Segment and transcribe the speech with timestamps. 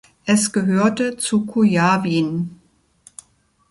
[0.25, 2.59] Es gehörte zu Kujawien.